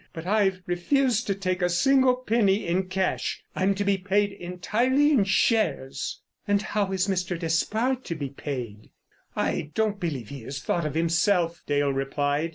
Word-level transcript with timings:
But 0.13 0.25
I've 0.25 0.63
refused 0.65 1.27
to 1.27 1.35
take 1.35 1.61
a 1.61 1.69
single 1.69 2.15
penny 2.15 2.65
in 2.65 2.87
cash; 2.89 3.43
I'm 3.55 3.75
to 3.75 3.83
be 3.83 3.99
paid 3.99 4.31
entirely 4.31 5.11
in 5.11 5.25
shares." 5.25 6.21
"And 6.47 6.59
how 6.59 6.91
is 6.91 7.07
Mr. 7.07 7.37
Despard 7.37 8.03
to 8.05 8.15
be 8.15 8.29
paid?" 8.29 8.89
"I 9.35 9.69
don't 9.75 9.99
believe 9.99 10.29
he 10.29 10.41
has 10.41 10.59
thought 10.59 10.87
of 10.87 10.95
himself," 10.95 11.61
Dale 11.67 11.93
replied. 11.93 12.49